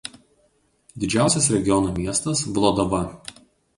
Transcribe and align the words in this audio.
Didžiausias 1.03 1.49
regiono 1.57 1.93
miestas 1.99 2.45
Vlodava. 2.57 3.03